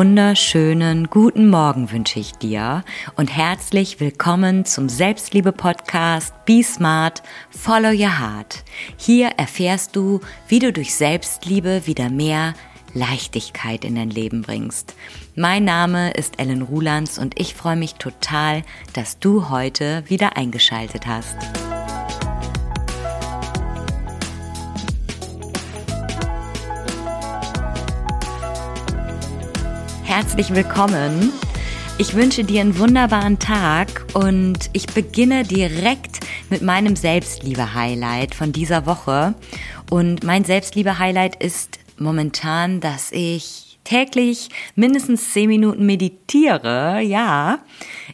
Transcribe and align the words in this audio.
wunderschönen 0.00 1.10
guten 1.10 1.50
Morgen 1.50 1.92
wünsche 1.92 2.20
ich 2.20 2.32
dir 2.32 2.84
und 3.16 3.26
herzlich 3.26 4.00
willkommen 4.00 4.64
zum 4.64 4.88
Selbstliebe-Podcast 4.88 6.32
Be 6.46 6.62
Smart, 6.62 7.22
Follow 7.50 7.90
Your 7.90 8.18
Heart. 8.18 8.64
Hier 8.96 9.28
erfährst 9.36 9.94
du, 9.94 10.20
wie 10.48 10.58
du 10.58 10.72
durch 10.72 10.94
Selbstliebe 10.94 11.82
wieder 11.84 12.08
mehr 12.08 12.54
Leichtigkeit 12.94 13.84
in 13.84 13.96
dein 13.96 14.08
Leben 14.08 14.40
bringst. 14.40 14.94
Mein 15.34 15.64
Name 15.64 16.12
ist 16.12 16.40
Ellen 16.40 16.62
Rulands 16.62 17.18
und 17.18 17.38
ich 17.38 17.52
freue 17.52 17.76
mich 17.76 17.96
total, 17.96 18.62
dass 18.94 19.18
du 19.18 19.50
heute 19.50 20.04
wieder 20.06 20.34
eingeschaltet 20.38 21.06
hast. 21.06 21.36
Herzlich 30.10 30.52
willkommen. 30.52 31.32
Ich 31.96 32.14
wünsche 32.14 32.42
dir 32.42 32.62
einen 32.62 32.76
wunderbaren 32.80 33.38
Tag 33.38 34.06
und 34.12 34.68
ich 34.72 34.86
beginne 34.86 35.44
direkt 35.44 36.18
mit 36.50 36.62
meinem 36.62 36.96
Selbstliebe-Highlight 36.96 38.34
von 38.34 38.50
dieser 38.50 38.86
Woche. 38.86 39.36
Und 39.88 40.24
mein 40.24 40.42
Selbstliebe-Highlight 40.42 41.36
ist 41.36 41.78
momentan, 41.96 42.80
dass 42.80 43.12
ich 43.12 43.78
täglich 43.84 44.48
mindestens 44.74 45.32
zehn 45.32 45.48
Minuten 45.48 45.86
meditiere. 45.86 47.00
Ja, 47.02 47.60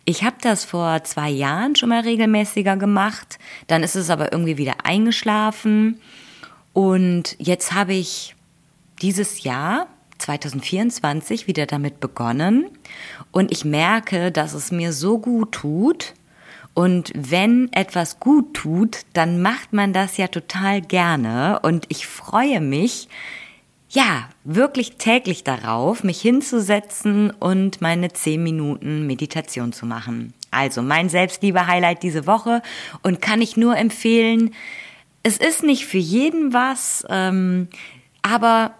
ich 0.05 0.23
habe 0.23 0.37
das 0.43 0.67
vor 0.67 1.03
zwei 1.05 1.31
Jahren 1.31 1.77
schon 1.77 1.89
mal 1.89 2.03
regelmäßiger 2.03 2.77
gemacht. 2.77 3.39
Dann 3.69 3.83
ist 3.83 3.97
es 3.97 4.11
aber 4.11 4.33
irgendwie 4.33 4.59
wieder 4.59 4.85
eingeschlafen. 4.85 5.99
Und 6.75 7.37
jetzt 7.39 7.73
habe 7.73 7.95
ich 7.95 8.37
dieses 9.01 9.45
Jahr 9.45 9.87
2024 10.19 11.47
wieder 11.47 11.67
damit 11.67 12.01
begonnen 12.01 12.67
und 13.33 13.53
ich 13.53 13.65
merke, 13.65 14.33
dass 14.33 14.55
es 14.55 14.71
mir 14.73 14.93
so 14.93 15.19
gut 15.19 15.53
tut. 15.53 16.15
Und 16.75 17.11
wenn 17.15 17.73
etwas 17.73 18.21
gut 18.21 18.53
tut, 18.53 18.99
dann 19.15 19.41
macht 19.41 19.73
man 19.73 19.95
das 19.95 20.19
ja 20.19 20.29
total 20.29 20.83
gerne 20.83 21.61
und 21.63 21.87
ich 21.89 22.07
freue 22.07 22.61
mich, 22.61 23.09
ja, 23.89 24.29
wirklich 24.45 24.97
täglich 24.97 25.45
darauf, 25.45 26.05
mich 26.05 26.21
hinzusetzen 26.21 27.31
und 27.31 27.81
meine 27.81 28.13
10 28.13 28.43
Minuten 28.43 29.07
Meditation 29.07 29.73
zu 29.73 29.87
machen. 29.87 30.35
Also 30.51 30.83
mein 30.83 31.09
Selbstliebe-Highlight 31.09 32.03
diese 32.03 32.27
Woche 32.27 32.63
und 33.03 33.23
kann 33.23 33.41
ich 33.41 33.57
nur 33.57 33.77
empfehlen, 33.77 34.55
es 35.23 35.39
ist 35.39 35.63
nicht 35.63 35.87
für 35.87 35.99
jeden 35.99 36.53
was, 36.53 37.05
ähm, 37.09 37.69
aber 38.23 38.75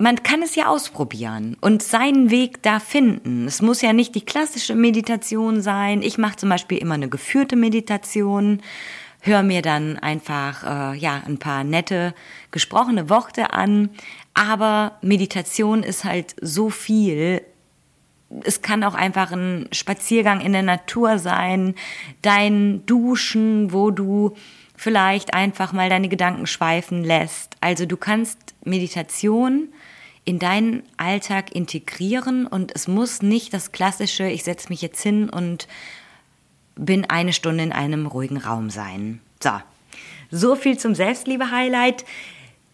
man 0.00 0.22
kann 0.22 0.40
es 0.42 0.54
ja 0.54 0.66
ausprobieren 0.66 1.58
und 1.60 1.82
seinen 1.82 2.30
Weg 2.30 2.62
da 2.62 2.80
finden. 2.80 3.46
Es 3.46 3.60
muss 3.60 3.82
ja 3.82 3.92
nicht 3.92 4.14
die 4.14 4.24
klassische 4.24 4.74
Meditation 4.74 5.60
sein. 5.60 6.00
Ich 6.02 6.16
mache 6.16 6.36
zum 6.36 6.48
Beispiel 6.48 6.78
immer 6.78 6.94
eine 6.94 7.10
geführte 7.10 7.54
Meditation, 7.54 8.62
höre 9.20 9.42
mir 9.42 9.60
dann 9.60 9.98
einfach 9.98 10.64
äh, 10.94 10.98
ja 10.98 11.22
ein 11.26 11.36
paar 11.36 11.64
nette 11.64 12.14
gesprochene 12.50 13.10
Worte 13.10 13.52
an. 13.52 13.90
Aber 14.32 14.92
Meditation 15.02 15.82
ist 15.82 16.04
halt 16.04 16.34
so 16.40 16.70
viel. 16.70 17.42
Es 18.42 18.62
kann 18.62 18.84
auch 18.84 18.94
einfach 18.94 19.32
ein 19.32 19.68
Spaziergang 19.70 20.40
in 20.40 20.52
der 20.52 20.62
Natur 20.62 21.18
sein, 21.18 21.74
dein 22.22 22.86
Duschen, 22.86 23.70
wo 23.74 23.90
du 23.90 24.34
vielleicht 24.80 25.34
einfach 25.34 25.74
mal 25.74 25.90
deine 25.90 26.08
Gedanken 26.08 26.46
schweifen 26.46 27.04
lässt. 27.04 27.54
Also 27.60 27.84
du 27.84 27.98
kannst 27.98 28.38
Meditation 28.64 29.68
in 30.24 30.38
deinen 30.38 30.82
Alltag 30.96 31.54
integrieren 31.54 32.46
und 32.46 32.74
es 32.74 32.88
muss 32.88 33.20
nicht 33.20 33.52
das 33.52 33.72
klassische, 33.72 34.26
ich 34.26 34.42
setze 34.42 34.70
mich 34.70 34.80
jetzt 34.80 35.02
hin 35.02 35.28
und 35.28 35.68
bin 36.76 37.04
eine 37.10 37.34
Stunde 37.34 37.62
in 37.62 37.72
einem 37.72 38.06
ruhigen 38.06 38.38
Raum 38.38 38.70
sein. 38.70 39.20
So, 39.42 39.50
so 40.30 40.56
viel 40.56 40.78
zum 40.78 40.94
Selbstliebe-Highlight. 40.94 42.06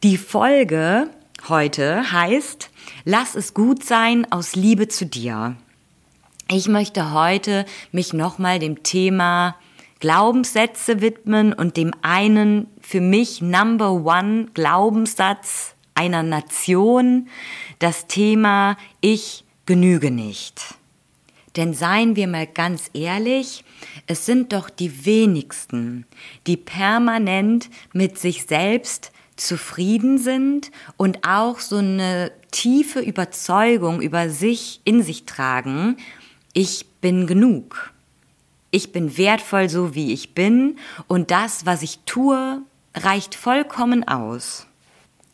Die 0.04 0.16
Folge 0.16 1.10
heute 1.48 2.12
heißt, 2.12 2.70
lass 3.04 3.34
es 3.34 3.52
gut 3.52 3.82
sein 3.82 4.30
aus 4.30 4.54
Liebe 4.54 4.86
zu 4.86 5.06
dir. 5.06 5.56
Ich 6.48 6.68
möchte 6.68 7.12
heute 7.12 7.66
mich 7.90 8.12
nochmal 8.12 8.60
dem 8.60 8.84
Thema 8.84 9.56
Glaubenssätze 9.98 11.00
widmen 11.00 11.52
und 11.52 11.76
dem 11.76 11.92
einen 12.02 12.68
für 12.80 13.00
mich 13.00 13.40
Number 13.40 13.92
One 13.92 14.46
Glaubenssatz 14.52 15.74
einer 15.94 16.22
Nation 16.22 17.28
das 17.78 18.06
Thema 18.06 18.76
Ich 19.00 19.44
genüge 19.64 20.10
nicht. 20.10 20.74
Denn 21.56 21.72
seien 21.72 22.16
wir 22.16 22.28
mal 22.28 22.46
ganz 22.46 22.90
ehrlich, 22.92 23.64
es 24.06 24.26
sind 24.26 24.52
doch 24.52 24.68
die 24.68 25.06
wenigsten, 25.06 26.06
die 26.46 26.58
permanent 26.58 27.70
mit 27.94 28.18
sich 28.18 28.44
selbst 28.44 29.10
zufrieden 29.36 30.18
sind 30.18 30.70
und 30.98 31.26
auch 31.26 31.58
so 31.58 31.76
eine 31.76 32.30
tiefe 32.50 33.00
Überzeugung 33.00 34.02
über 34.02 34.28
sich 34.28 34.80
in 34.84 35.02
sich 35.02 35.24
tragen, 35.24 35.96
ich 36.52 36.86
bin 37.00 37.26
genug. 37.26 37.92
Ich 38.70 38.92
bin 38.92 39.16
wertvoll 39.16 39.68
so 39.68 39.94
wie 39.94 40.12
ich 40.12 40.34
bin 40.34 40.78
und 41.06 41.30
das, 41.30 41.66
was 41.66 41.82
ich 41.82 42.00
tue, 42.06 42.62
reicht 42.94 43.34
vollkommen 43.34 44.06
aus. 44.06 44.66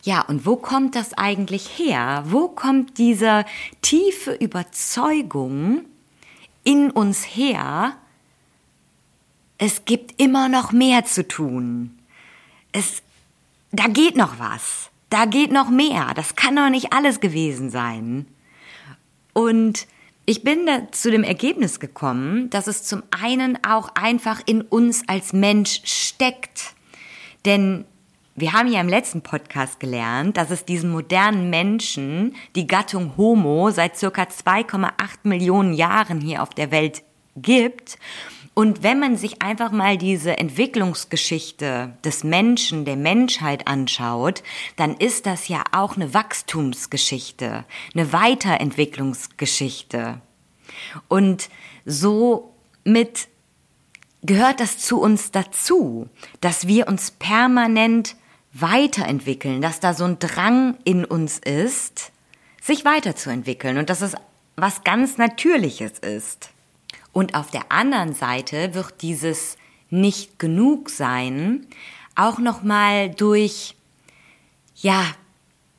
Ja, 0.04 0.22
und 0.22 0.46
wo 0.46 0.56
kommt 0.56 0.96
das 0.96 1.14
eigentlich 1.14 1.78
her? 1.78 2.24
Wo 2.26 2.48
kommt 2.48 2.98
diese 2.98 3.44
tiefe 3.82 4.32
Überzeugung 4.32 5.84
in 6.64 6.90
uns 6.90 7.22
her? 7.22 7.96
Es 9.58 9.84
gibt 9.84 10.20
immer 10.20 10.48
noch 10.48 10.72
mehr 10.72 11.04
zu 11.04 11.26
tun. 11.26 11.96
Es, 12.72 13.02
da 13.70 13.86
geht 13.86 14.16
noch 14.16 14.40
was. 14.40 14.90
Da 15.08 15.24
geht 15.24 15.52
noch 15.52 15.68
mehr. 15.68 16.12
Das 16.16 16.34
kann 16.34 16.56
doch 16.56 16.68
nicht 16.68 16.92
alles 16.92 17.20
gewesen 17.20 17.70
sein. 17.70 18.26
Und 19.34 19.86
ich 20.32 20.42
bin 20.42 20.66
zu 20.92 21.10
dem 21.10 21.24
Ergebnis 21.24 21.78
gekommen, 21.78 22.48
dass 22.48 22.66
es 22.66 22.84
zum 22.84 23.02
einen 23.10 23.62
auch 23.62 23.90
einfach 23.94 24.40
in 24.46 24.62
uns 24.62 25.06
als 25.06 25.34
Mensch 25.34 25.82
steckt. 25.84 26.72
Denn 27.44 27.84
wir 28.34 28.54
haben 28.54 28.72
ja 28.72 28.80
im 28.80 28.88
letzten 28.88 29.20
Podcast 29.20 29.78
gelernt, 29.78 30.38
dass 30.38 30.50
es 30.50 30.64
diesen 30.64 30.88
modernen 30.88 31.50
Menschen, 31.50 32.34
die 32.56 32.66
Gattung 32.66 33.18
Homo, 33.18 33.70
seit 33.72 33.98
circa 33.98 34.22
2,8 34.22 34.92
Millionen 35.24 35.74
Jahren 35.74 36.22
hier 36.22 36.42
auf 36.42 36.48
der 36.48 36.70
Welt 36.70 37.02
gibt. 37.36 37.98
Und 38.54 38.82
wenn 38.82 39.00
man 39.00 39.16
sich 39.16 39.40
einfach 39.40 39.72
mal 39.72 39.96
diese 39.96 40.36
Entwicklungsgeschichte 40.36 41.96
des 42.04 42.22
Menschen, 42.22 42.84
der 42.84 42.96
Menschheit 42.96 43.66
anschaut, 43.66 44.42
dann 44.76 44.94
ist 44.96 45.24
das 45.24 45.48
ja 45.48 45.64
auch 45.72 45.96
eine 45.96 46.12
Wachstumsgeschichte, 46.12 47.64
eine 47.94 48.12
Weiterentwicklungsgeschichte. 48.12 50.20
Und 51.08 51.48
so 51.86 52.54
mit 52.84 53.28
gehört 54.22 54.60
das 54.60 54.76
zu 54.78 55.00
uns 55.00 55.30
dazu, 55.30 56.10
dass 56.40 56.66
wir 56.66 56.88
uns 56.88 57.10
permanent 57.10 58.16
weiterentwickeln, 58.52 59.62
dass 59.62 59.80
da 59.80 59.94
so 59.94 60.04
ein 60.04 60.18
Drang 60.18 60.76
in 60.84 61.06
uns 61.06 61.38
ist, 61.38 62.12
sich 62.60 62.84
weiterzuentwickeln 62.84 63.78
und 63.78 63.88
dass 63.88 64.02
es 64.02 64.14
was 64.56 64.84
ganz 64.84 65.16
Natürliches 65.16 65.98
ist. 65.98 66.51
Und 67.12 67.34
auf 67.34 67.50
der 67.50 67.70
anderen 67.70 68.14
Seite 68.14 68.74
wird 68.74 69.02
dieses 69.02 69.56
nicht 69.90 70.38
genug 70.38 70.88
sein 70.88 71.66
auch 72.14 72.38
noch 72.38 72.62
mal 72.62 73.10
durch 73.10 73.74
ja 74.76 75.04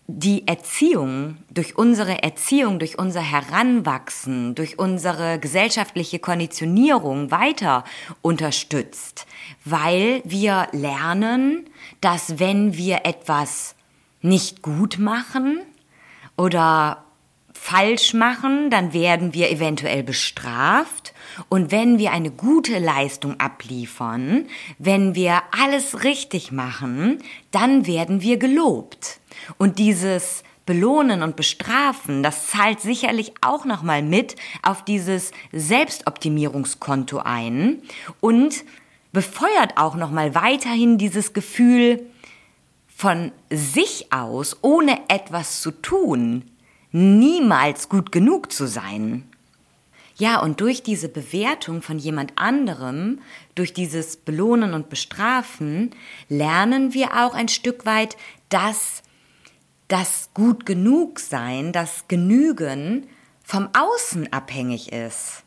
die 0.08 0.48
Erziehung, 0.48 1.38
durch 1.50 1.78
unsere 1.78 2.24
Erziehung, 2.24 2.78
durch 2.78 3.00
unser 3.00 3.22
Heranwachsen, 3.22 4.54
durch 4.54 4.78
unsere 4.78 5.40
gesellschaftliche 5.40 6.20
Konditionierung 6.20 7.32
weiter 7.32 7.86
unterstützt, 8.22 9.26
weil 9.64 10.22
wir 10.26 10.68
lernen, 10.74 11.70
dass 12.02 12.38
wenn 12.38 12.76
wir 12.76 13.06
etwas 13.06 13.76
nicht 14.22 14.62
gut 14.62 15.00
machen 15.00 15.62
oder 16.36 17.04
falsch 17.64 18.14
machen, 18.14 18.70
dann 18.70 18.92
werden 18.92 19.34
wir 19.34 19.50
eventuell 19.50 20.04
bestraft. 20.04 21.14
Und 21.48 21.72
wenn 21.72 21.98
wir 21.98 22.12
eine 22.12 22.30
gute 22.30 22.78
Leistung 22.78 23.40
abliefern, 23.40 24.48
wenn 24.80 25.16
wir 25.16 25.42
alles 25.58 26.04
richtig 26.04 26.52
machen, 26.52 27.20
dann 27.52 27.88
werden 27.88 28.22
wir 28.22 28.36
gelobt. 28.36 29.22
Und 29.58 29.80
dieses 29.80 30.44
Belohnen 30.66 31.24
und 31.24 31.38
Bestrafen, 31.38 32.22
das 32.22 32.48
zahlt 32.48 32.82
sicherlich 32.82 33.32
auch 33.40 33.64
nochmal 33.64 34.02
mit 34.04 34.36
auf 34.62 34.84
dieses 34.84 35.32
Selbstoptimierungskonto 35.54 37.20
ein 37.20 37.82
und 38.20 38.66
befeuert 39.14 39.78
auch 39.78 39.96
nochmal 39.96 40.36
weiterhin 40.36 40.98
dieses 40.98 41.32
Gefühl 41.32 42.08
von 42.94 43.32
sich 43.50 44.12
aus, 44.12 44.58
ohne 44.62 45.00
etwas 45.08 45.62
zu 45.62 45.72
tun, 45.72 46.50
niemals 46.94 47.90
gut 47.90 48.12
genug 48.12 48.52
zu 48.52 48.68
sein. 48.68 49.28
Ja, 50.16 50.40
und 50.40 50.62
durch 50.62 50.84
diese 50.84 51.10
Bewertung 51.10 51.82
von 51.82 51.98
jemand 51.98 52.34
anderem, 52.38 53.20
durch 53.56 53.74
dieses 53.74 54.16
Belohnen 54.16 54.74
und 54.74 54.90
Bestrafen, 54.90 55.92
lernen 56.30 56.94
wir 56.94 57.26
auch 57.26 57.34
ein 57.34 57.48
Stück 57.50 57.86
weit, 57.86 58.16
dass 58.50 59.02
das 59.88 60.30
gut 60.34 60.66
genug 60.66 61.20
sein, 61.20 61.74
das 61.74 62.08
Genügen 62.08 63.08
vom 63.44 63.70
Außen 63.74 64.32
abhängig 64.32 64.94
ist. 64.94 65.44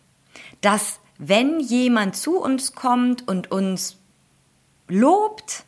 Dass 0.61 0.99
wenn 1.19 1.61
jemand 1.61 2.17
zu 2.17 2.39
uns 2.39 2.75
kommt 2.75 3.27
und 3.27 3.51
uns 3.51 3.97
lobt, 4.89 5.65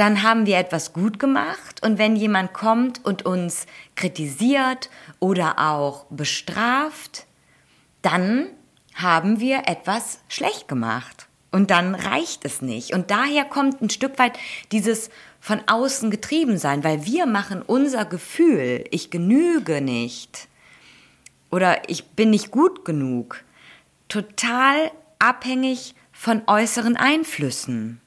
dann 0.00 0.22
haben 0.22 0.46
wir 0.46 0.56
etwas 0.56 0.94
gut 0.94 1.18
gemacht. 1.18 1.82
Und 1.84 1.98
wenn 1.98 2.16
jemand 2.16 2.54
kommt 2.54 3.04
und 3.04 3.26
uns 3.26 3.66
kritisiert 3.96 4.88
oder 5.18 5.58
auch 5.58 6.06
bestraft, 6.06 7.26
dann 8.00 8.46
haben 8.94 9.40
wir 9.40 9.64
etwas 9.66 10.20
schlecht 10.28 10.68
gemacht. 10.68 11.26
Und 11.50 11.70
dann 11.70 11.94
reicht 11.94 12.46
es 12.46 12.62
nicht. 12.62 12.94
Und 12.94 13.10
daher 13.10 13.44
kommt 13.44 13.82
ein 13.82 13.90
Stück 13.90 14.18
weit 14.18 14.38
dieses 14.72 15.10
von 15.38 15.60
außen 15.66 16.10
getrieben 16.10 16.56
sein, 16.56 16.82
weil 16.82 17.04
wir 17.04 17.26
machen 17.26 17.60
unser 17.60 18.06
Gefühl, 18.06 18.84
ich 18.90 19.10
genüge 19.10 19.82
nicht 19.82 20.48
oder 21.50 21.90
ich 21.90 22.10
bin 22.10 22.30
nicht 22.30 22.50
gut 22.50 22.86
genug, 22.86 23.44
total 24.08 24.92
abhängig 25.18 25.94
von 26.12 26.42
äußeren 26.46 26.96
Einflüssen. 26.96 28.00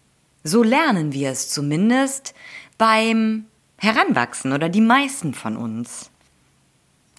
So 0.44 0.62
lernen 0.62 1.14
wir 1.14 1.32
es 1.32 1.50
zumindest 1.50 2.34
beim 2.78 3.46
Heranwachsen 3.78 4.52
oder 4.52 4.70
die 4.70 4.82
meisten 4.82 5.34
von 5.34 5.56
uns. 5.56 6.10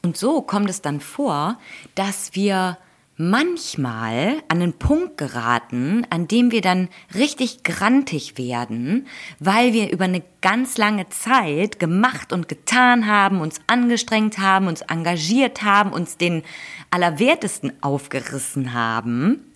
Und 0.03 0.17
so 0.17 0.43
kommt 0.43 0.69
es 0.69 0.82
dann 0.82 1.00
vor, 1.00 1.59
dass 1.94 2.35
wir 2.35 2.76
manchmal 3.17 4.43
an 4.49 4.61
einen 4.61 4.73
Punkt 4.73 5.19
geraten, 5.19 6.06
an 6.11 6.26
dem 6.26 6.50
wir 6.50 6.61
dann 6.61 6.88
richtig 7.15 7.62
grantig 7.62 8.37
werden, 8.37 9.06
weil 9.38 9.73
wir 9.73 9.91
über 9.91 10.05
eine 10.05 10.23
ganz 10.43 10.77
lange 10.77 11.09
Zeit 11.09 11.79
gemacht 11.79 12.32
und 12.32 12.49
getan 12.49 13.06
haben, 13.06 13.41
uns 13.41 13.61
angestrengt 13.69 14.38
haben, 14.38 14.67
uns 14.67 14.82
engagiert 14.82 15.62
haben, 15.62 15.93
uns 15.93 16.17
den 16.17 16.43
Allerwertesten 16.91 17.73
aufgerissen 17.82 18.73
haben. 18.75 19.53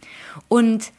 Und 0.47 0.93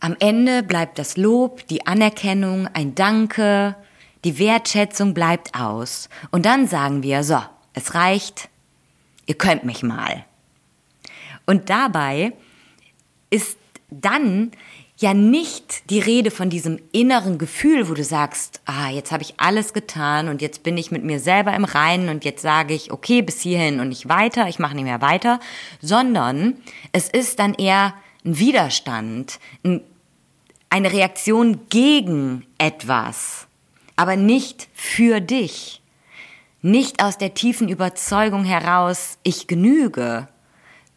am 0.00 0.16
Ende 0.18 0.62
bleibt 0.62 0.98
das 0.98 1.16
Lob, 1.16 1.66
die 1.68 1.86
Anerkennung, 1.86 2.68
ein 2.72 2.94
Danke, 2.94 3.76
die 4.24 4.38
Wertschätzung 4.38 5.14
bleibt 5.14 5.54
aus. 5.54 6.08
Und 6.30 6.46
dann 6.46 6.66
sagen 6.66 7.02
wir, 7.02 7.22
so, 7.22 7.38
es 7.74 7.94
reicht, 7.94 8.48
ihr 9.26 9.34
könnt 9.34 9.64
mich 9.64 9.82
mal. 9.82 10.24
Und 11.46 11.68
dabei 11.70 12.32
ist 13.28 13.58
dann 13.90 14.52
ja 14.96 15.14
nicht 15.14 15.90
die 15.90 15.98
Rede 15.98 16.30
von 16.30 16.50
diesem 16.50 16.78
inneren 16.92 17.38
Gefühl, 17.38 17.88
wo 17.88 17.94
du 17.94 18.04
sagst, 18.04 18.60
ah, 18.66 18.90
jetzt 18.90 19.12
habe 19.12 19.22
ich 19.22 19.34
alles 19.38 19.72
getan 19.72 20.28
und 20.28 20.42
jetzt 20.42 20.62
bin 20.62 20.76
ich 20.76 20.90
mit 20.90 21.04
mir 21.04 21.20
selber 21.20 21.54
im 21.54 21.64
Reinen 21.64 22.10
und 22.10 22.24
jetzt 22.24 22.42
sage 22.42 22.74
ich, 22.74 22.92
okay, 22.92 23.22
bis 23.22 23.40
hierhin 23.40 23.80
und 23.80 23.88
nicht 23.88 24.08
weiter, 24.08 24.48
ich 24.48 24.58
mache 24.58 24.74
nicht 24.74 24.84
mehr 24.84 25.00
weiter, 25.00 25.40
sondern 25.80 26.58
es 26.92 27.08
ist 27.08 27.38
dann 27.38 27.54
eher 27.54 27.94
ein 28.24 28.38
Widerstand, 28.38 29.38
eine 30.68 30.92
Reaktion 30.92 31.68
gegen 31.68 32.46
etwas, 32.58 33.46
aber 33.96 34.16
nicht 34.16 34.68
für 34.74 35.20
dich, 35.20 35.82
nicht 36.62 37.02
aus 37.02 37.18
der 37.18 37.34
tiefen 37.34 37.68
Überzeugung 37.68 38.44
heraus, 38.44 39.18
ich 39.22 39.46
genüge, 39.46 40.28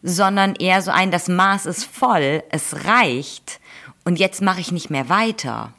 sondern 0.02 0.54
eher 0.54 0.82
so 0.82 0.90
ein, 0.90 1.10
das 1.10 1.28
Maß 1.28 1.66
ist 1.66 1.84
voll, 1.84 2.42
es 2.50 2.84
reicht 2.84 3.60
und 4.04 4.18
jetzt 4.18 4.42
mache 4.42 4.60
ich 4.60 4.70
nicht 4.70 4.90
mehr 4.90 5.08
weiter. 5.08 5.72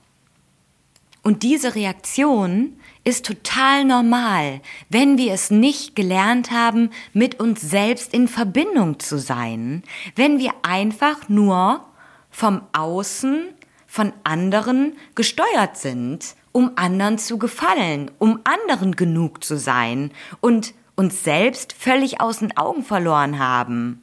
Und 1.21 1.43
diese 1.43 1.75
Reaktion 1.75 2.79
ist 3.05 3.25
total 3.25 3.85
normal, 3.85 4.61
wenn 4.89 5.17
wir 5.17 5.31
es 5.33 5.51
nicht 5.51 5.95
gelernt 5.95 6.51
haben, 6.51 6.89
mit 7.13 7.39
uns 7.39 7.61
selbst 7.61 8.13
in 8.13 8.27
Verbindung 8.27 8.99
zu 8.99 9.19
sein, 9.19 9.83
wenn 10.15 10.39
wir 10.39 10.51
einfach 10.63 11.29
nur 11.29 11.85
vom 12.31 12.61
Außen, 12.73 13.53
von 13.87 14.11
anderen 14.25 14.97
gesteuert 15.13 15.77
sind, 15.77 16.35
um 16.51 16.71
anderen 16.75 17.17
zu 17.17 17.37
gefallen, 17.37 18.11
um 18.19 18.39
anderen 18.43 18.95
genug 18.95 19.43
zu 19.43 19.57
sein 19.57 20.11
und 20.41 20.73
uns 20.95 21.23
selbst 21.23 21.73
völlig 21.73 22.19
aus 22.19 22.39
den 22.39 22.57
Augen 22.57 22.83
verloren 22.83 23.39
haben. 23.39 24.01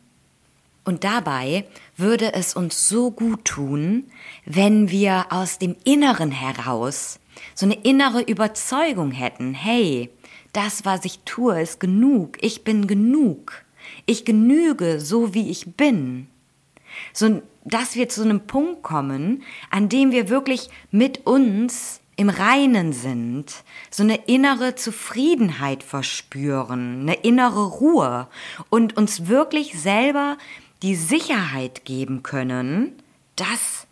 Und 0.85 1.05
dabei 1.05 1.67
würde 1.97 2.33
es 2.35 2.55
uns 2.55 2.89
so 2.89 3.11
gut 3.11 3.45
tun, 3.45 4.05
wenn 4.45 4.91
wir 4.91 5.27
aus 5.31 5.59
dem 5.59 5.77
Inneren 5.85 6.31
heraus 6.31 7.19
so 7.55 7.67
eine 7.67 7.75
innere 7.83 8.23
Überzeugung 8.23 9.11
hätten, 9.11 9.55
hey, 9.55 10.11
das, 10.53 10.85
was 10.85 11.05
ich 11.05 11.21
tue, 11.25 11.61
ist 11.61 11.81
genug, 11.81 12.37
ich 12.43 12.65
bin 12.65 12.87
genug, 12.87 13.65
ich 14.07 14.25
genüge 14.25 15.01
so, 15.01 15.35
wie 15.35 15.51
ich 15.51 15.77
bin. 15.77 16.29
So, 17.13 17.43
dass 17.65 17.95
wir 17.95 18.09
zu 18.09 18.23
einem 18.23 18.47
Punkt 18.47 18.83
kommen, 18.83 19.43
an 19.71 19.89
dem 19.89 20.13
wir 20.13 20.29
wirklich 20.29 20.69
mit 20.91 21.27
uns 21.27 22.01
im 22.17 22.29
Reinen 22.29 22.93
sind, 22.93 23.65
so 23.91 24.03
eine 24.03 24.17
innere 24.27 24.75
Zufriedenheit 24.75 25.83
verspüren, 25.83 27.01
eine 27.03 27.15
innere 27.15 27.65
Ruhe 27.65 28.29
und 28.69 28.97
uns 28.97 29.29
wirklich 29.29 29.81
selber 29.81 30.37
die 30.83 30.95
Sicherheit 30.95 31.85
geben 31.85 32.23
können, 32.23 32.93
dass 33.37 33.87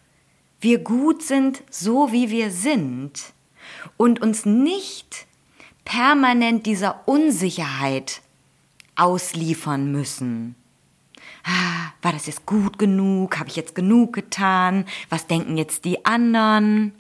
wir 0.61 0.79
gut 0.79 1.23
sind, 1.23 1.63
so 1.71 2.13
wie 2.13 2.31
wir 2.31 2.51
sind 2.51 3.33
und 3.97 4.21
uns 4.23 4.47
nicht 4.47 5.27
permanent 5.85 6.67
dieser 6.67 7.09
Unsicherheit 7.09 8.23
ausliefern 8.97 9.91
müssen. 9.91 10.55
Ah, 11.45 11.93
war 12.03 12.13
das 12.13 12.27
jetzt 12.27 12.47
gut 12.47 12.79
genug? 12.79 13.39
Habe 13.39 13.49
ich 13.49 13.57
jetzt 13.57 13.75
genug 13.75 14.13
getan? 14.13 14.85
Was 15.09 15.27
denken 15.27 15.57
jetzt 15.57 15.85
die 15.85 16.05
anderen? 16.05 16.93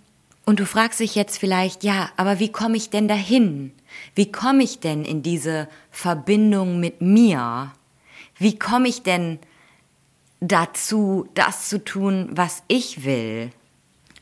Und 0.46 0.60
du 0.60 0.66
fragst 0.66 1.00
dich 1.00 1.14
jetzt 1.14 1.38
vielleicht, 1.38 1.84
ja, 1.84 2.10
aber 2.16 2.38
wie 2.40 2.50
komme 2.50 2.76
ich 2.76 2.90
denn 2.90 3.06
dahin? 3.06 3.72
Wie 4.14 4.32
komme 4.32 4.62
ich 4.62 4.80
denn 4.80 5.04
in 5.04 5.22
diese 5.22 5.68
Verbindung 5.90 6.80
mit 6.80 7.00
mir? 7.00 7.72
Wie 8.38 8.58
komme 8.58 8.88
ich 8.88 9.02
denn 9.02 9.38
dazu, 10.40 11.28
das 11.34 11.68
zu 11.68 11.84
tun, 11.84 12.30
was 12.32 12.62
ich 12.66 13.04
will? 13.04 13.52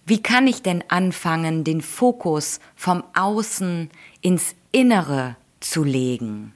Wie 0.09 0.23
kann 0.23 0.47
ich 0.47 0.62
denn 0.62 0.83
anfangen, 0.88 1.65
den 1.65 1.83
Fokus 1.83 2.61
vom 2.75 3.05
Außen 3.12 3.91
ins 4.23 4.55
Innere 4.73 5.37
zu 5.61 5.85
legen? 5.85 6.55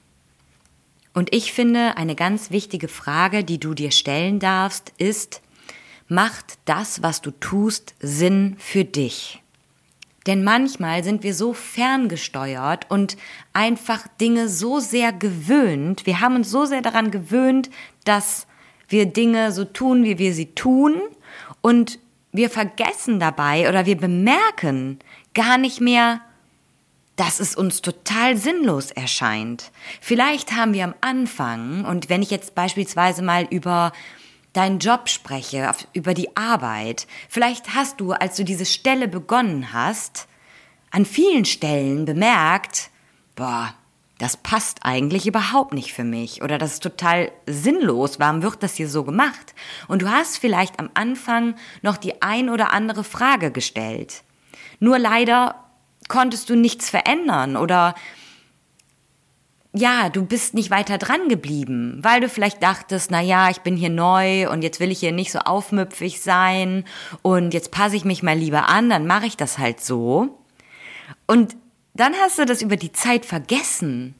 Und 1.13 1.35
ich 1.35 1.53
finde, 1.53 1.99
eine 1.99 2.15
ganz 2.15 2.51
wichtige 2.51 2.89
Frage, 2.89 3.45
die 3.45 3.61
du 3.61 3.75
dir 3.75 3.91
stellen 3.91 4.39
darfst, 4.39 4.95
ist, 4.97 5.43
macht 6.09 6.61
das, 6.65 7.03
was 7.03 7.21
du 7.21 7.31
tust, 7.31 7.95
Sinn 8.01 8.57
für 8.59 8.87
dich? 8.87 9.43
Denn 10.27 10.45
manchmal 10.45 11.05
sind 11.05 11.23
wir 11.23 11.35
so 11.35 11.53
ferngesteuert 11.53 12.91
und 12.91 13.19
einfach 13.53 14.09
Dinge 14.19 14.49
so 14.49 14.81
sehr 14.81 15.13
gewöhnt, 15.13 16.07
wir 16.07 16.21
haben 16.21 16.37
uns 16.37 16.51
so 16.51 16.65
sehr 16.65 16.81
daran 16.81 17.11
gewöhnt, 17.11 17.69
dass 18.07 18.47
wir 18.89 19.05
Dinge 19.05 19.53
so 19.53 19.67
tun, 19.67 20.05
wie 20.05 20.17
wir 20.17 20.33
sie 20.33 20.55
tun 20.55 21.03
und 21.61 21.99
wir 22.33 22.51
vergessen 22.51 23.21
dabei 23.21 23.69
oder 23.69 23.87
wir 23.87 23.97
bemerken 23.97 24.99
gar 25.35 25.59
nicht 25.59 25.81
mehr, 25.81 26.21
dass 27.17 27.41
es 27.41 27.55
uns 27.55 27.83
total 27.83 28.37
sinnlos 28.37 28.91
erscheint. 28.91 29.71
Vielleicht 30.01 30.53
haben 30.53 30.73
wir 30.73 30.85
am 30.85 30.95
Anfang, 31.03 31.85
und 31.85 32.09
wenn 32.09 32.23
ich 32.23 32.31
jetzt 32.31 32.55
beispielsweise 32.55 33.23
mal 33.23 33.47
über 33.51 33.93
deinen 34.55 34.79
Job 34.79 35.09
spreche, 35.09 35.75
über 35.93 36.15
die 36.15 36.37
Arbeit, 36.37 37.07
vielleicht 37.29 37.75
hast 37.75 38.01
du, 38.01 38.13
als 38.13 38.37
du 38.37 38.45
diese 38.45 38.67
Stelle 38.67 39.09
begonnen 39.09 39.73
hast, 39.73 40.27
an 40.91 41.05
vielen 41.05 41.45
Stellen 41.45 42.05
bemerkt, 42.05 42.91
boah, 43.35 43.75
das 44.23 44.37
passt 44.37 44.79
eigentlich 44.83 45.27
überhaupt 45.27 45.75
nicht 45.75 45.93
für 45.93 46.05
mich 46.05 46.43
oder 46.43 46.57
das 46.57 46.75
ist 46.75 46.83
total 46.85 47.33
sinnlos, 47.47 48.21
warum 48.21 48.41
wird 48.45 48.63
das 48.63 48.77
hier 48.77 48.89
so 48.89 49.03
gemacht? 49.03 49.53
Und 49.89 50.03
du 50.03 50.09
hast 50.09 50.39
vielleicht 50.39 50.79
am 50.79 50.91
Anfang 50.95 51.57
noch 51.83 51.97
die 51.97 52.23
ein 52.23 52.49
oder 52.49 52.73
andere 52.73 53.03
Frage 53.03 53.51
gestellt. 53.51 54.23
Nur 54.79 55.01
leider 55.01 55.57
konntest 56.07 56.49
du 56.51 56.55
nichts 56.55 56.89
verändern 56.89 57.57
oder 57.57 57.97
ja, 59.73 60.09
du 60.09 60.25
bist 60.25 60.55
nicht 60.55 60.71
weiter 60.71 60.99
dran 60.99 61.29
geblieben, 61.29 61.99
weil 62.03 62.21
du 62.21 62.29
vielleicht 62.29 62.63
dachtest, 62.63 63.11
na 63.11 63.21
ja, 63.21 63.51
ich 63.51 63.63
bin 63.63 63.77
hier 63.77 63.91
neu 63.91 64.49
und 64.49 64.63
jetzt 64.63 64.79
will 64.79 64.93
ich 64.93 65.01
hier 65.01 65.11
nicht 65.11 65.33
so 65.33 65.41
aufmüpfig 65.41 66.21
sein 66.21 66.85
und 67.23 67.55
jetzt 67.55 67.73
passe 67.73 67.97
ich 67.97 68.05
mich 68.05 68.23
mal 68.23 68.39
lieber 68.39 68.69
an, 68.69 68.89
dann 68.89 69.05
mache 69.05 69.27
ich 69.27 69.37
das 69.37 69.59
halt 69.59 69.81
so. 69.81 70.39
Und 71.27 71.57
dann 71.95 72.15
hast 72.15 72.39
du 72.39 72.47
das 72.47 72.63
über 72.63 72.77
die 72.77 72.93
Zeit 72.93 73.27
vergessen. 73.27 74.15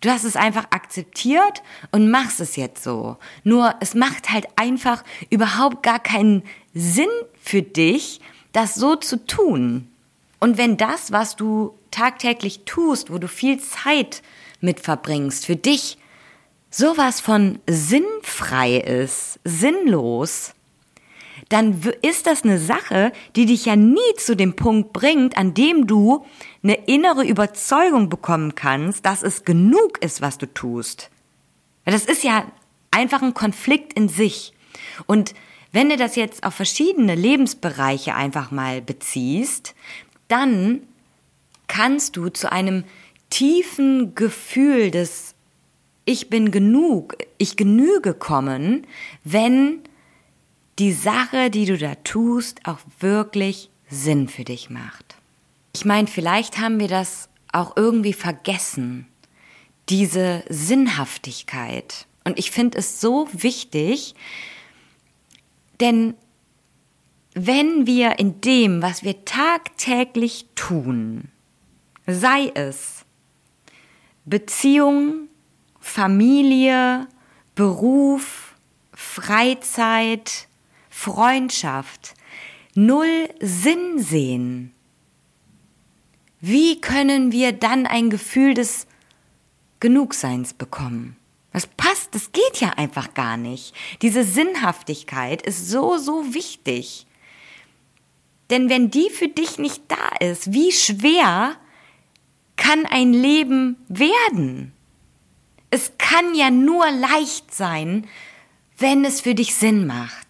Du 0.00 0.10
hast 0.10 0.24
es 0.24 0.34
einfach 0.34 0.66
akzeptiert 0.70 1.62
und 1.92 2.10
machst 2.10 2.40
es 2.40 2.56
jetzt 2.56 2.82
so. 2.82 3.16
Nur 3.44 3.74
es 3.80 3.94
macht 3.94 4.30
halt 4.30 4.46
einfach 4.56 5.04
überhaupt 5.30 5.84
gar 5.84 6.00
keinen 6.00 6.42
Sinn 6.74 7.10
für 7.40 7.62
dich, 7.62 8.20
das 8.52 8.74
so 8.74 8.96
zu 8.96 9.24
tun. 9.24 9.88
Und 10.40 10.58
wenn 10.58 10.76
das, 10.76 11.12
was 11.12 11.36
du 11.36 11.78
tagtäglich 11.92 12.62
tust, 12.64 13.12
wo 13.12 13.18
du 13.18 13.28
viel 13.28 13.60
Zeit 13.60 14.22
mit 14.60 14.80
verbringst, 14.80 15.46
für 15.46 15.54
dich 15.54 15.98
sowas 16.68 17.20
von 17.20 17.60
sinnfrei 17.68 18.78
ist, 18.78 19.38
sinnlos, 19.44 20.54
dann 21.52 21.82
ist 22.00 22.26
das 22.26 22.44
eine 22.44 22.58
Sache, 22.58 23.12
die 23.36 23.44
dich 23.44 23.66
ja 23.66 23.76
nie 23.76 23.98
zu 24.16 24.34
dem 24.34 24.56
Punkt 24.56 24.92
bringt, 24.94 25.36
an 25.36 25.52
dem 25.52 25.86
du 25.86 26.24
eine 26.62 26.74
innere 26.86 27.26
Überzeugung 27.26 28.08
bekommen 28.08 28.54
kannst, 28.54 29.04
dass 29.04 29.22
es 29.22 29.44
genug 29.44 29.98
ist, 30.02 30.22
was 30.22 30.38
du 30.38 30.46
tust. 30.46 31.10
Das 31.84 32.06
ist 32.06 32.24
ja 32.24 32.46
einfach 32.90 33.20
ein 33.20 33.34
Konflikt 33.34 33.92
in 33.92 34.08
sich. 34.08 34.54
Und 35.06 35.34
wenn 35.72 35.90
du 35.90 35.96
das 35.96 36.16
jetzt 36.16 36.44
auf 36.44 36.54
verschiedene 36.54 37.14
Lebensbereiche 37.14 38.14
einfach 38.14 38.50
mal 38.50 38.80
beziehst, 38.80 39.74
dann 40.28 40.80
kannst 41.66 42.16
du 42.16 42.30
zu 42.30 42.50
einem 42.50 42.84
tiefen 43.28 44.14
Gefühl 44.14 44.90
des 44.90 45.34
Ich 46.04 46.30
bin 46.30 46.50
genug, 46.50 47.16
ich 47.36 47.56
genüge 47.56 48.14
kommen, 48.14 48.86
wenn 49.24 49.80
die 50.78 50.92
Sache, 50.92 51.50
die 51.50 51.66
du 51.66 51.76
da 51.76 51.94
tust, 51.96 52.60
auch 52.64 52.78
wirklich 53.00 53.70
Sinn 53.88 54.28
für 54.28 54.44
dich 54.44 54.70
macht. 54.70 55.16
Ich 55.74 55.84
meine, 55.84 56.06
vielleicht 56.06 56.58
haben 56.58 56.80
wir 56.80 56.88
das 56.88 57.28
auch 57.52 57.76
irgendwie 57.76 58.14
vergessen, 58.14 59.06
diese 59.88 60.42
Sinnhaftigkeit. 60.48 62.06
Und 62.24 62.38
ich 62.38 62.50
finde 62.50 62.78
es 62.78 63.00
so 63.00 63.28
wichtig, 63.32 64.14
denn 65.80 66.14
wenn 67.34 67.86
wir 67.86 68.18
in 68.18 68.40
dem, 68.40 68.82
was 68.82 69.02
wir 69.02 69.24
tagtäglich 69.24 70.46
tun, 70.54 71.28
sei 72.06 72.50
es 72.54 73.04
Beziehung, 74.24 75.28
Familie, 75.80 77.08
Beruf, 77.54 78.54
Freizeit, 78.92 80.46
Freundschaft, 81.02 82.14
null 82.76 83.28
Sinn 83.40 83.98
sehen, 83.98 84.72
wie 86.40 86.80
können 86.80 87.32
wir 87.32 87.50
dann 87.50 87.86
ein 87.86 88.08
Gefühl 88.08 88.54
des 88.54 88.86
Genugseins 89.80 90.54
bekommen? 90.54 91.16
Das 91.52 91.66
passt, 91.66 92.14
das 92.14 92.30
geht 92.30 92.60
ja 92.60 92.70
einfach 92.76 93.14
gar 93.14 93.36
nicht. 93.36 93.74
Diese 94.00 94.22
Sinnhaftigkeit 94.22 95.42
ist 95.42 95.68
so, 95.68 95.98
so 95.98 96.34
wichtig. 96.34 97.08
Denn 98.50 98.70
wenn 98.70 98.88
die 98.88 99.10
für 99.10 99.28
dich 99.28 99.58
nicht 99.58 99.82
da 99.88 100.16
ist, 100.24 100.52
wie 100.52 100.70
schwer 100.70 101.56
kann 102.54 102.86
ein 102.86 103.12
Leben 103.12 103.76
werden? 103.88 104.72
Es 105.70 105.92
kann 105.98 106.36
ja 106.36 106.50
nur 106.50 106.88
leicht 106.92 107.52
sein, 107.52 108.06
wenn 108.78 109.04
es 109.04 109.20
für 109.20 109.34
dich 109.34 109.56
Sinn 109.56 109.86
macht. 109.86 110.21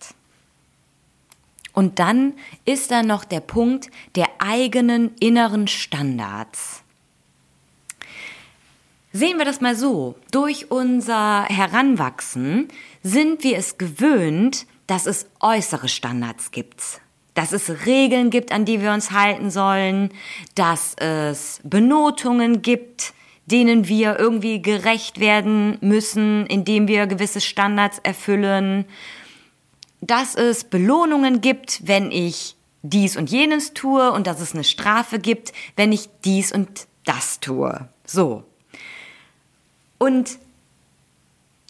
Und 1.73 1.99
dann 1.99 2.35
ist 2.65 2.91
da 2.91 3.03
noch 3.03 3.25
der 3.25 3.41
Punkt 3.41 3.91
der 4.15 4.29
eigenen 4.39 5.15
inneren 5.21 5.69
Standards. 5.69 6.83
Sehen 9.13 9.39
wir 9.39 9.45
das 9.45 9.61
mal 9.61 9.77
so. 9.77 10.17
Durch 10.31 10.71
unser 10.71 11.45
Heranwachsen 11.45 12.69
sind 13.03 13.45
wir 13.45 13.59
es 13.59 13.77
gewöhnt, 13.77 14.67
dass 14.87 15.07
es 15.07 15.27
äußere 15.41 15.89
Standards 15.89 16.51
gibt. 16.51 17.01
Dass 17.35 17.53
es 17.53 17.87
Regeln 17.87 18.31
gibt, 18.31 18.53
an 18.53 18.65
die 18.65 18.81
wir 18.81 18.93
uns 18.93 19.11
halten 19.11 19.51
sollen, 19.51 20.11
dass 20.55 20.95
es 20.97 21.61
Benotungen 21.63 22.63
gibt, 22.63 23.13
denen 23.47 23.89
wir 23.89 24.19
irgendwie 24.19 24.63
gerecht 24.63 25.21
werden 25.21 25.77
müssen, 25.81 26.47
indem 26.47 26.89
wir 26.89 27.07
gewisse 27.07 27.41
Standards 27.41 27.99
erfüllen 28.03 28.87
dass 30.03 30.35
es 30.35 30.65
Belohnungen 30.65 31.41
gibt, 31.41 31.87
wenn 31.87 32.11
ich 32.11 32.57
dies 32.83 33.17
und 33.17 33.31
jenes 33.31 33.73
tue 33.73 34.13
und 34.13 34.27
dass 34.27 34.41
es 34.41 34.53
eine 34.53 34.65
Strafe 34.65 35.19
gibt, 35.19 35.53
wenn 35.77 35.93
ich 35.93 36.11
dies 36.25 36.53
und 36.53 36.87
das 37.05 37.41
tue. 37.41 37.89
So. 38.05 38.45
Und 39.99 40.39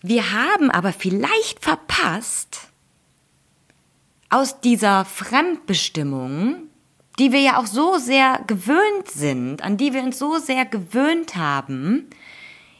wir 0.02 0.32
haben 0.32 0.70
aber 0.70 0.92
vielleicht 0.92 1.62
verpasst, 1.62 2.72
aus 4.30 4.60
dieser 4.62 5.04
Fremdbestimmung, 5.04 6.54
die 7.18 7.32
wir 7.32 7.40
ja 7.40 7.58
auch 7.58 7.66
so 7.66 7.98
sehr 7.98 8.40
gewöhnt 8.46 9.08
sind, 9.08 9.62
an 9.62 9.76
die 9.76 9.92
wir 9.92 10.02
uns 10.02 10.18
so 10.18 10.38
sehr 10.38 10.64
gewöhnt 10.64 11.36
haben, 11.36 12.08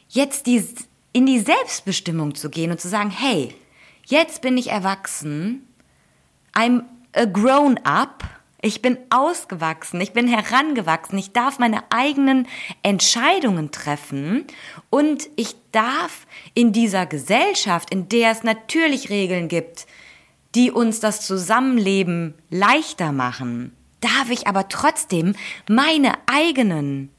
jetzt 0.09 0.47
die, 0.47 0.67
in 1.11 1.27
die 1.27 1.37
Selbstbestimmung 1.37 2.33
zu 2.33 2.49
gehen 2.49 2.71
und 2.71 2.81
zu 2.81 2.89
sagen, 2.89 3.11
hey, 3.11 3.53
Jetzt 4.05 4.41
bin 4.41 4.57
ich 4.57 4.69
erwachsen. 4.69 5.67
I'm 6.53 6.83
a 7.13 7.25
grown 7.25 7.77
up. 7.79 8.23
Ich 8.65 8.81
bin 8.81 8.97
ausgewachsen, 9.09 9.99
ich 9.99 10.13
bin 10.13 10.25
herangewachsen, 10.25 11.17
ich 11.17 11.33
darf 11.33 11.59
meine 11.59 11.83
eigenen 11.91 12.47
Entscheidungen 12.81 13.71
treffen 13.71 14.45
und 14.89 15.27
ich 15.35 15.57
darf 15.73 16.25
in 16.53 16.71
dieser 16.71 17.05
Gesellschaft, 17.05 17.93
in 17.93 18.07
der 18.07 18.31
es 18.31 18.43
natürlich 18.43 19.09
Regeln 19.09 19.49
gibt, 19.49 19.85
die 20.55 20.71
uns 20.71 21.01
das 21.01 21.27
Zusammenleben 21.27 22.35
leichter 22.49 23.11
machen, 23.11 23.75
darf 23.99 24.29
ich 24.29 24.47
aber 24.47 24.69
trotzdem 24.69 25.35
meine 25.67 26.13
eigenen 26.27 27.09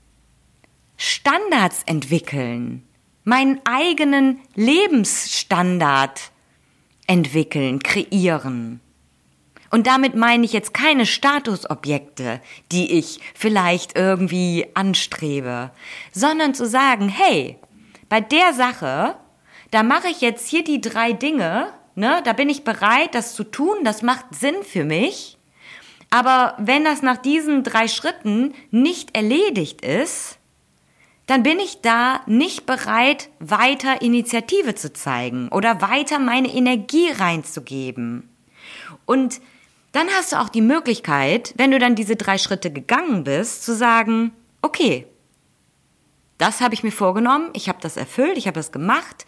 Standards 0.96 1.82
entwickeln, 1.84 2.84
meinen 3.24 3.60
eigenen 3.66 4.40
Lebensstandard 4.54 6.32
entwickeln, 7.06 7.82
kreieren. 7.82 8.80
Und 9.70 9.88
damit 9.88 10.14
meine 10.14 10.44
ich 10.44 10.52
jetzt 10.52 10.72
keine 10.72 11.04
Statusobjekte, 11.04 12.40
die 12.70 12.92
ich 12.92 13.20
vielleicht 13.34 13.96
irgendwie 13.98 14.66
anstrebe, 14.74 15.72
sondern 16.12 16.54
zu 16.54 16.66
sagen, 16.66 17.08
hey, 17.08 17.58
bei 18.08 18.20
der 18.20 18.52
Sache, 18.52 19.16
da 19.72 19.82
mache 19.82 20.08
ich 20.08 20.20
jetzt 20.20 20.48
hier 20.48 20.62
die 20.62 20.80
drei 20.80 21.12
Dinge, 21.12 21.72
ne, 21.96 22.22
da 22.24 22.32
bin 22.32 22.48
ich 22.48 22.62
bereit, 22.62 23.14
das 23.14 23.34
zu 23.34 23.42
tun, 23.42 23.78
das 23.82 24.02
macht 24.02 24.26
Sinn 24.34 24.62
für 24.62 24.84
mich. 24.84 25.38
Aber 26.10 26.54
wenn 26.58 26.84
das 26.84 27.02
nach 27.02 27.16
diesen 27.16 27.64
drei 27.64 27.88
Schritten 27.88 28.54
nicht 28.70 29.16
erledigt 29.16 29.84
ist, 29.84 30.38
dann 31.26 31.42
bin 31.42 31.58
ich 31.58 31.80
da 31.80 32.20
nicht 32.26 32.66
bereit, 32.66 33.30
weiter 33.38 34.02
Initiative 34.02 34.74
zu 34.74 34.92
zeigen 34.92 35.48
oder 35.48 35.80
weiter 35.80 36.18
meine 36.18 36.48
Energie 36.48 37.08
reinzugeben. 37.10 38.28
Und 39.06 39.40
dann 39.92 40.08
hast 40.08 40.32
du 40.32 40.40
auch 40.40 40.48
die 40.48 40.60
Möglichkeit, 40.60 41.54
wenn 41.56 41.70
du 41.70 41.78
dann 41.78 41.94
diese 41.94 42.16
drei 42.16 42.36
Schritte 42.36 42.70
gegangen 42.70 43.24
bist, 43.24 43.64
zu 43.64 43.74
sagen, 43.74 44.32
okay, 44.60 45.06
das 46.38 46.60
habe 46.60 46.74
ich 46.74 46.82
mir 46.82 46.92
vorgenommen, 46.92 47.50
ich 47.52 47.68
habe 47.68 47.78
das 47.80 47.96
erfüllt, 47.96 48.36
ich 48.36 48.46
habe 48.46 48.58
das 48.58 48.72
gemacht, 48.72 49.24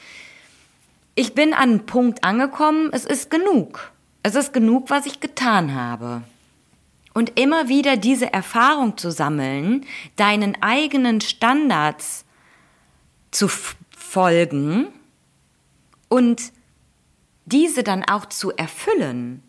ich 1.14 1.34
bin 1.34 1.54
an 1.54 1.70
einen 1.70 1.86
Punkt 1.86 2.24
angekommen, 2.24 2.90
es 2.92 3.04
ist 3.04 3.30
genug. 3.30 3.92
Es 4.22 4.34
ist 4.34 4.52
genug, 4.52 4.90
was 4.90 5.06
ich 5.06 5.20
getan 5.20 5.74
habe. 5.74 6.22
Und 7.16 7.40
immer 7.40 7.68
wieder 7.68 7.96
diese 7.96 8.30
Erfahrung 8.30 8.98
zu 8.98 9.10
sammeln, 9.10 9.86
deinen 10.16 10.62
eigenen 10.62 11.22
Standards 11.22 12.26
zu 13.30 13.48
folgen 13.48 14.88
und 16.10 16.52
diese 17.46 17.82
dann 17.82 18.04
auch 18.04 18.26
zu 18.26 18.52
erfüllen, 18.52 19.42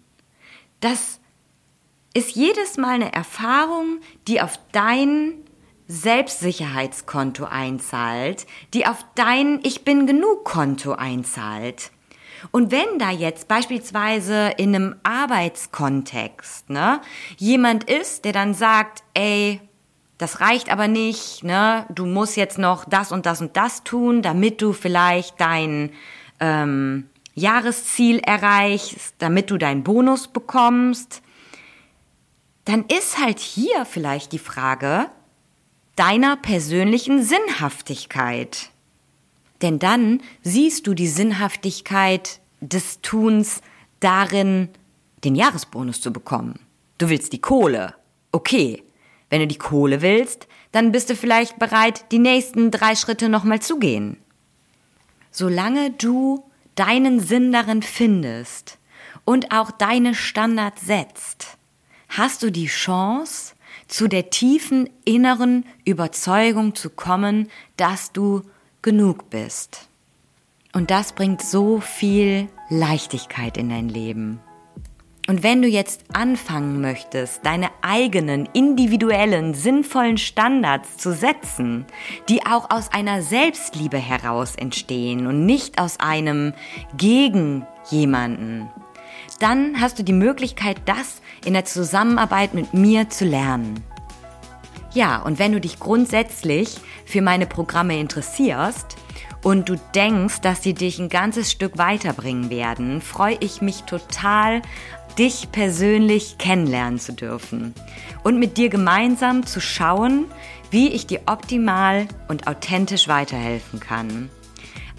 das 0.79 1.19
ist 2.13 2.37
jedes 2.37 2.77
Mal 2.77 2.95
eine 2.95 3.11
Erfahrung, 3.11 3.99
die 4.29 4.39
auf 4.39 4.57
dein 4.71 5.33
Selbstsicherheitskonto 5.89 7.43
einzahlt, 7.43 8.47
die 8.73 8.85
auf 8.85 9.05
dein 9.15 9.59
Ich 9.63 9.83
bin 9.83 10.07
genug 10.07 10.45
Konto 10.45 10.93
einzahlt. 10.93 11.91
Und 12.51 12.71
wenn 12.71 12.99
da 12.99 13.11
jetzt 13.11 13.47
beispielsweise 13.47 14.51
in 14.57 14.75
einem 14.75 14.95
Arbeitskontext 15.03 16.69
ne, 16.69 17.01
jemand 17.37 17.83
ist, 17.85 18.25
der 18.25 18.33
dann 18.33 18.53
sagt, 18.53 19.03
ey, 19.13 19.61
das 20.17 20.41
reicht 20.41 20.71
aber 20.71 20.87
nicht, 20.87 21.43
ne, 21.43 21.85
du 21.89 22.05
musst 22.05 22.37
jetzt 22.37 22.57
noch 22.57 22.85
das 22.85 23.11
und 23.11 23.25
das 23.25 23.41
und 23.41 23.55
das 23.55 23.83
tun, 23.83 24.21
damit 24.21 24.61
du 24.61 24.73
vielleicht 24.73 25.39
dein 25.39 25.91
ähm, 26.39 27.09
Jahresziel 27.35 28.19
erreichst, 28.19 29.15
damit 29.19 29.51
du 29.51 29.57
deinen 29.57 29.83
Bonus 29.83 30.27
bekommst, 30.27 31.21
dann 32.65 32.85
ist 32.85 33.19
halt 33.19 33.39
hier 33.39 33.85
vielleicht 33.85 34.31
die 34.31 34.39
Frage 34.39 35.09
deiner 35.95 36.35
persönlichen 36.35 37.23
Sinnhaftigkeit. 37.23 38.69
Denn 39.61 39.79
dann 39.79 40.21
siehst 40.43 40.87
du 40.87 40.93
die 40.93 41.07
Sinnhaftigkeit 41.07 42.39
des 42.61 43.01
Tuns 43.01 43.61
darin, 43.99 44.69
den 45.23 45.35
Jahresbonus 45.35 46.01
zu 46.01 46.11
bekommen. 46.11 46.59
Du 46.97 47.09
willst 47.09 47.33
die 47.33 47.41
Kohle. 47.41 47.95
Okay. 48.31 48.83
Wenn 49.29 49.41
du 49.41 49.47
die 49.47 49.57
Kohle 49.57 50.01
willst, 50.01 50.47
dann 50.71 50.91
bist 50.91 51.09
du 51.09 51.15
vielleicht 51.15 51.59
bereit, 51.59 52.05
die 52.11 52.19
nächsten 52.19 52.71
drei 52.71 52.95
Schritte 52.95 53.29
nochmal 53.29 53.61
zu 53.61 53.77
gehen. 53.77 54.17
Solange 55.31 55.91
du 55.91 56.45
deinen 56.75 57.19
Sinn 57.19 57.51
darin 57.51 57.81
findest 57.81 58.77
und 59.25 59.51
auch 59.51 59.71
deine 59.71 60.15
Standards 60.15 60.85
setzt, 60.85 61.57
hast 62.09 62.41
du 62.41 62.51
die 62.51 62.67
Chance, 62.67 63.53
zu 63.87 64.07
der 64.07 64.29
tiefen 64.29 64.89
inneren 65.05 65.65
Überzeugung 65.85 66.75
zu 66.75 66.89
kommen, 66.89 67.49
dass 67.77 68.11
du 68.11 68.43
genug 68.87 69.29
bist. 69.29 69.89
Und 70.71 70.91
das 70.91 71.11
bringt 71.11 71.41
so 71.41 71.81
viel 71.81 72.47
Leichtigkeit 72.69 73.57
in 73.57 73.67
dein 73.67 73.89
Leben. 73.89 74.39
Und 75.27 75.43
wenn 75.43 75.61
du 75.61 75.67
jetzt 75.67 76.05
anfangen 76.13 76.79
möchtest, 76.79 77.45
deine 77.45 77.67
eigenen, 77.81 78.47
individuellen, 78.53 79.53
sinnvollen 79.53 80.17
Standards 80.17 80.95
zu 80.95 81.11
setzen, 81.11 81.85
die 82.29 82.45
auch 82.45 82.69
aus 82.69 82.89
einer 82.93 83.21
Selbstliebe 83.23 83.97
heraus 83.97 84.55
entstehen 84.55 85.27
und 85.27 85.45
nicht 85.45 85.81
aus 85.81 85.99
einem 85.99 86.53
gegen 86.95 87.67
jemanden, 87.89 88.69
dann 89.41 89.81
hast 89.81 89.99
du 89.99 90.03
die 90.03 90.13
Möglichkeit, 90.13 90.77
das 90.85 91.21
in 91.43 91.51
der 91.51 91.65
Zusammenarbeit 91.65 92.53
mit 92.53 92.73
mir 92.73 93.09
zu 93.09 93.25
lernen. 93.25 93.83
Ja, 94.93 95.21
und 95.21 95.39
wenn 95.39 95.51
du 95.51 95.59
dich 95.59 95.79
grundsätzlich 95.79 96.77
für 97.05 97.21
meine 97.21 97.45
Programme 97.45 97.99
interessierst, 97.99 98.97
und 99.43 99.69
du 99.69 99.75
denkst, 99.95 100.41
dass 100.41 100.61
sie 100.63 100.73
dich 100.73 100.99
ein 100.99 101.07
ganzes 101.09 101.51
Stück 101.51 101.77
weiterbringen 101.77 102.49
werden, 102.49 103.01
freue 103.01 103.37
ich 103.39 103.61
mich 103.61 103.83
total 103.83 104.61
dich 105.17 105.51
persönlich 105.51 106.37
kennenlernen 106.37 106.99
zu 106.99 107.13
dürfen 107.13 107.73
und 108.23 108.39
mit 108.39 108.57
dir 108.57 108.67
gemeinsam 108.69 109.45
zu 109.45 109.61
schauen, 109.61 110.25
wie 110.69 110.89
ich 110.89 111.07
dir 111.07 111.21
optimal 111.27 112.09
und 112.27 112.45
authentisch 112.47 113.07
weiterhelfen 113.07 113.79
kann. 113.79 114.29